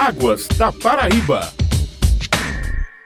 [0.00, 1.52] Águas da Paraíba.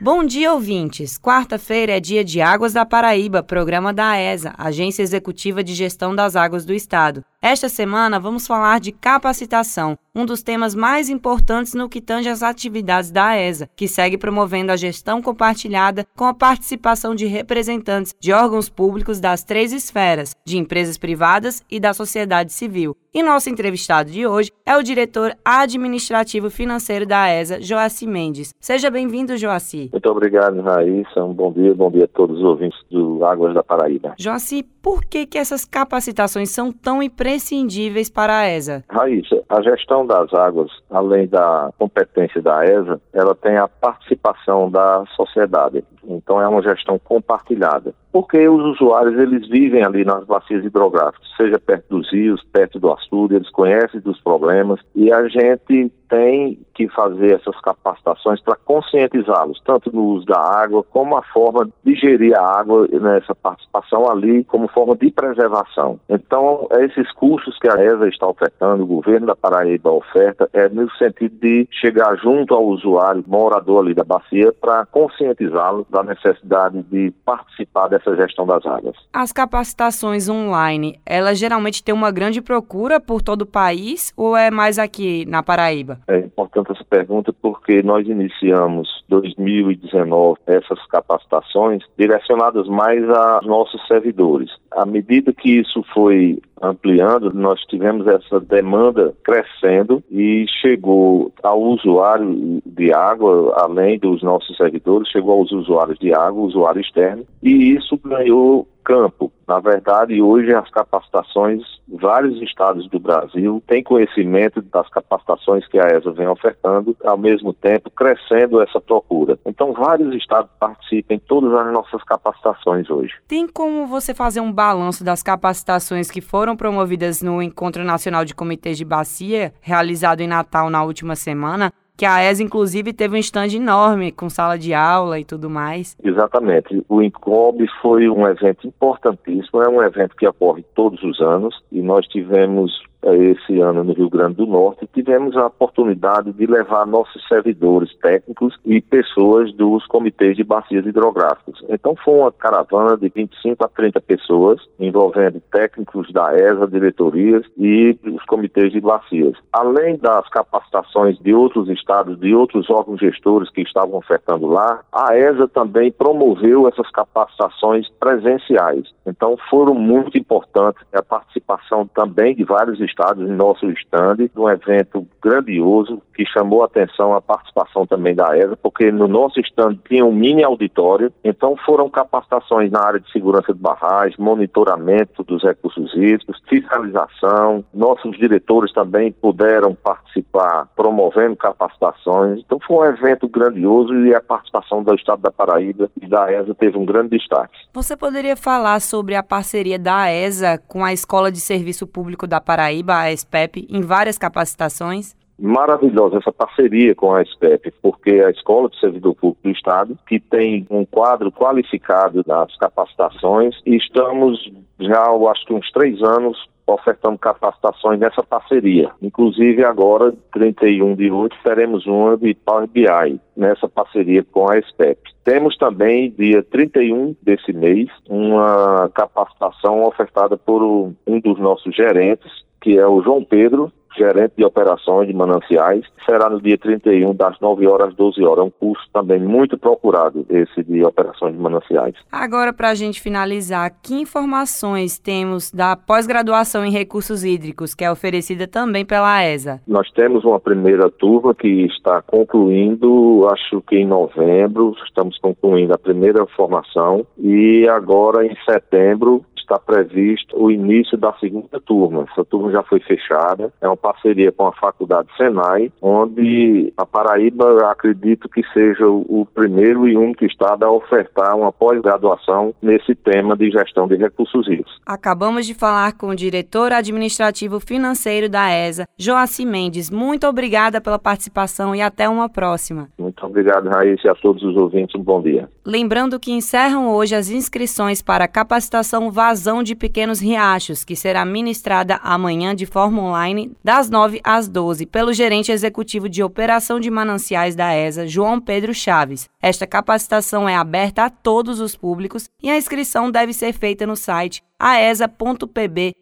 [0.00, 1.18] Bom dia, ouvintes.
[1.18, 6.34] Quarta-feira é dia de Águas da Paraíba, programa da AESA, Agência Executiva de Gestão das
[6.34, 7.22] Águas do Estado.
[7.40, 12.42] Esta semana vamos falar de capacitação, um dos temas mais importantes no que tange às
[12.42, 18.32] atividades da AESA, que segue promovendo a gestão compartilhada com a participação de representantes de
[18.32, 22.96] órgãos públicos das três esferas, de empresas privadas e da sociedade civil.
[23.14, 28.52] E nosso entrevistado de hoje é o diretor administrativo financeiro da AESA, Joaci Mendes.
[28.60, 29.88] Seja bem-vindo, Joaci.
[29.92, 31.24] Muito obrigado, Raíssa.
[31.24, 34.14] Um bom dia, bom dia a todos os ouvintes do Águas da Paraíba.
[34.18, 38.82] Joaci, por que, que essas capacitações são tão imprescindíveis para a ESA?
[38.88, 45.04] Raíssa, a gestão das águas, além da competência da ESA, ela tem a participação da
[45.14, 45.84] sociedade.
[46.04, 47.94] Então é uma gestão compartilhada.
[48.12, 52.92] Porque os usuários eles vivem ali nas bacias hidrográficas, seja perto dos rios, perto do
[52.92, 59.60] açude, eles conhecem dos problemas e a gente tem que fazer essas capacitações para conscientizá-los,
[59.64, 64.44] tanto no uso da água, como a forma de gerir a água nessa participação ali,
[64.44, 66.00] como forma de preservação.
[66.08, 70.90] Então, esses cursos que a ESA está ofertando, o governo da Paraíba oferta, é no
[70.92, 77.12] sentido de chegar junto ao usuário, morador ali da bacia, para conscientizá-lo da necessidade de
[77.24, 78.96] participar dessa gestão das águas.
[79.12, 84.50] As capacitações online, elas geralmente têm uma grande procura por todo o país ou é
[84.50, 85.98] mais aqui na Paraíba?
[86.08, 94.50] É importante essa pergunta porque nós iniciamos 2019 essas capacitações direcionadas mais a nossos servidores.
[94.70, 102.60] À medida que isso foi ampliando, nós tivemos essa demanda crescendo e chegou ao usuário
[102.66, 107.87] de água, além dos nossos servidores, chegou aos usuários de água, usuário externo, e isso
[107.96, 109.30] ganhou campo.
[109.46, 115.88] Na verdade, hoje as capacitações, vários estados do Brasil têm conhecimento das capacitações que a
[115.88, 119.38] ESA vem ofertando, ao mesmo tempo crescendo essa procura.
[119.44, 123.14] Então, vários estados participam em todas as nossas capacitações hoje.
[123.26, 128.34] Tem como você fazer um balanço das capacitações que foram promovidas no Encontro Nacional de
[128.34, 131.72] Comitês de Bacia, realizado em Natal na última semana?
[131.98, 135.96] Que a ESA, inclusive, teve um stand enorme, com sala de aula e tudo mais.
[136.02, 136.84] Exatamente.
[136.88, 141.82] O Incob foi um evento importantíssimo, é um evento que ocorre todos os anos, e
[141.82, 142.70] nós tivemos
[143.02, 148.58] esse ano no Rio Grande do Norte, tivemos a oportunidade de levar nossos servidores técnicos
[148.64, 151.62] e pessoas dos comitês de bacias hidrográficas.
[151.68, 157.96] Então foi uma caravana de 25 a 30 pessoas, envolvendo técnicos da ESA, diretorias e
[158.04, 159.34] os comitês de bacias.
[159.52, 165.16] Além das capacitações de outros estados, de outros órgãos gestores que estavam ofertando lá, a
[165.16, 168.88] ESA também promoveu essas capacitações presenciais.
[169.06, 175.06] Então foram muito importantes a participação também de vários estados em nosso estande, um evento
[175.22, 180.04] grandioso que chamou a atenção a participação também da ESA, porque no nosso estande tinha
[180.04, 185.92] um mini auditório, então foram capacitações na área de segurança de barragens, monitoramento dos recursos
[185.94, 194.14] hídricos, fiscalização, nossos diretores também puderam participar promovendo capacitações, então foi um evento grandioso e
[194.14, 197.56] a participação do estado da Paraíba e da ESA teve um grande destaque.
[197.72, 202.40] Você poderia falar sobre a parceria da ESA com a Escola de Serviço Público da
[202.40, 205.16] Paraíba Paraíba, a SPEP, em várias capacitações?
[205.38, 210.18] Maravilhosa essa parceria com a SPEP, porque a Escola de Servidor Público do Estado, que
[210.18, 214.50] tem um quadro qualificado das capacitações, e estamos
[214.80, 216.36] já, eu acho que uns três anos,
[216.72, 218.90] ofertando capacitações nessa parceria.
[219.00, 225.00] Inclusive agora, 31 de outubro, teremos uma de Power BI, nessa parceria com a SPEP.
[225.24, 232.30] Temos também, dia 31 desse mês, uma capacitação ofertada por um dos nossos gerentes,
[232.60, 235.84] que é o João Pedro, gerente de operações de mananciais.
[236.06, 238.38] Será no dia 31, das 9 horas às 12 horas.
[238.38, 241.94] É um curso também muito procurado, esse de operações de mananciais.
[242.10, 247.90] Agora, para a gente finalizar, que informações temos da pós-graduação em recursos hídricos, que é
[247.90, 249.60] oferecida também pela ESA?
[249.66, 255.78] Nós temos uma primeira turma que está concluindo, acho que em novembro, estamos concluindo a
[255.78, 262.06] primeira formação e agora em setembro está previsto o início da segunda turma.
[262.12, 267.70] Essa turma já foi fechada, é uma parceria com a Faculdade Senai, onde a Paraíba
[267.70, 273.50] acredito que seja o primeiro e único estado a ofertar uma pós-graduação nesse tema de
[273.50, 274.78] gestão de recursos hídricos.
[274.84, 279.90] Acabamos de falar com o diretor administrativo financeiro da ESA, Joaci Mendes.
[279.90, 282.88] Muito obrigada pela participação e até uma próxima.
[283.18, 284.94] Muito obrigado, Raíssa, e a todos os ouvintes.
[284.94, 285.50] Um bom dia.
[285.66, 291.24] Lembrando que encerram hoje as inscrições para a capacitação Vazão de Pequenos Riachos, que será
[291.24, 296.90] ministrada amanhã de forma online, das 9 às 12, pelo gerente executivo de operação de
[296.90, 299.28] mananciais da ESA, João Pedro Chaves.
[299.42, 303.96] Esta capacitação é aberta a todos os públicos e a inscrição deve ser feita no
[303.96, 305.98] site aesa.pb.gov.br.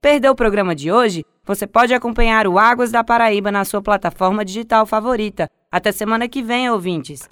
[0.00, 1.24] Perdeu o programa de hoje?
[1.46, 5.46] Você pode acompanhar o Águas da Paraíba na sua plataforma digital favorita.
[5.70, 7.28] Até semana que vem, ouvintes!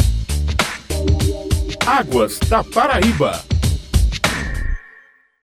[1.87, 3.52] Águas da Paraíba.